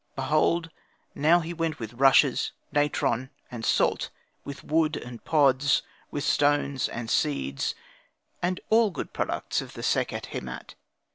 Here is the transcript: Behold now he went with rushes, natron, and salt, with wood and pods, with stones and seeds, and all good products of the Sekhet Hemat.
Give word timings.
Behold 0.15 0.71
now 1.13 1.41
he 1.41 1.53
went 1.53 1.77
with 1.77 1.93
rushes, 1.93 2.53
natron, 2.71 3.29
and 3.51 3.63
salt, 3.63 4.09
with 4.43 4.63
wood 4.63 4.97
and 4.97 5.23
pods, 5.23 5.83
with 6.09 6.23
stones 6.23 6.89
and 6.89 7.07
seeds, 7.07 7.75
and 8.41 8.59
all 8.71 8.89
good 8.89 9.13
products 9.13 9.61
of 9.61 9.73
the 9.73 9.83
Sekhet 9.83 10.29
Hemat. 10.33 10.73